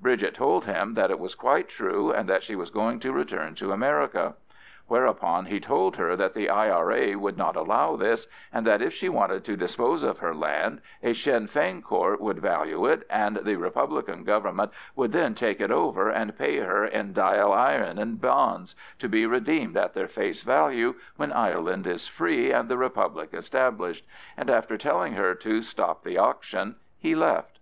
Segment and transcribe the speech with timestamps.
[0.00, 3.54] Bridget told him that it was quite true, and that she was going to return
[3.56, 4.34] to America.
[4.86, 7.14] Whereupon he told her that the I.R.A.
[7.16, 11.12] would not allow this, and that if she wanted to dispose of her land a
[11.12, 16.08] Sinn Fein Court would value it, and the Republican Government would then take it over
[16.08, 21.32] and pay her in Dail Eireann Bonds (to be redeemed at their face value when
[21.34, 24.06] Ireland is free and the Republic established),
[24.38, 27.58] and after telling her to stop the auction he left.